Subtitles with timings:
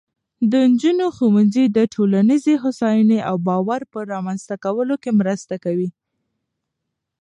[0.51, 5.89] د نجونو ښوونځی د ټولنیزې هوساینې او باور په رامینځته کولو کې مرسته کوي.